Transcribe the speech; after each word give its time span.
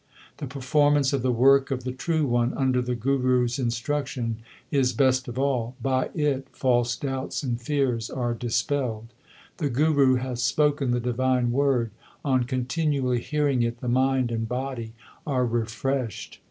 The 0.37 0.47
performance 0.47 1.13
of 1.13 1.21
the 1.21 1.31
work 1.31 1.69
of 1.69 1.83
the 1.83 1.91
True 1.91 2.25
One 2.25 2.55
under 2.55 2.81
the 2.81 2.95
Guru 2.95 3.43
s 3.45 3.59
instruction 3.59 4.37
is 4.71 4.93
best 4.93 5.27
of 5.27 5.37
all; 5.37 5.75
by 5.79 6.09
it 6.15 6.47
false 6.51 6.95
doubts 6.95 7.43
and 7.43 7.61
fears 7.61 8.09
are 8.09 8.33
dispelled. 8.33 9.09
The 9.57 9.69
Guru 9.69 10.15
hath 10.15 10.39
spoken 10.39 10.89
the 10.89 10.99
divine 10.99 11.51
Word; 11.51 11.91
on 12.25 12.45
continually 12.45 13.21
hearing 13.21 13.61
it 13.61 13.79
the 13.79 13.87
mind 13.87 14.31
and 14.31 14.49
body 14.49 14.93
are 15.27 15.45
refreshed. 15.45 16.39